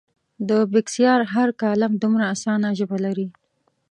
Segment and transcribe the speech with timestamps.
[0.49, 3.27] د بېکسیار هر کالم دومره اسانه ژبه لري.